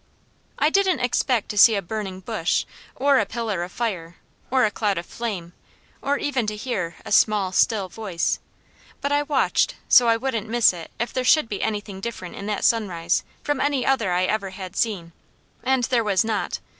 I 0.57 0.71
didn't 0.71 0.99
expect 1.01 1.49
to 1.49 1.59
see 1.59 1.75
a 1.75 1.81
burning 1.83 2.21
bush, 2.21 2.65
or 2.95 3.19
a 3.19 3.25
pillar 3.27 3.61
of 3.61 3.71
fire, 3.71 4.15
or 4.49 4.65
a 4.65 4.71
cloud 4.71 4.97
of 4.97 5.05
flame, 5.05 5.53
or 6.01 6.17
even 6.17 6.47
to 6.47 6.55
hear 6.55 6.95
a 7.05 7.11
small, 7.11 7.51
still 7.51 7.87
voice; 7.87 8.39
but 8.99 9.11
I 9.11 9.21
watched, 9.21 9.75
so 9.87 10.07
I 10.07 10.17
wouldn't 10.17 10.49
miss 10.49 10.73
it 10.73 10.89
if 10.97 11.13
there 11.13 11.23
should 11.23 11.47
be 11.47 11.61
anything 11.61 12.01
different 12.01 12.35
in 12.35 12.47
that 12.47 12.65
sunrise 12.65 13.23
from 13.43 13.61
any 13.61 13.85
other 13.85 14.11
I 14.11 14.25
ever 14.25 14.49
had 14.49 14.75
seen, 14.75 15.11
and 15.61 15.83
there 15.83 16.03
was 16.03 16.23
not. 16.25 16.59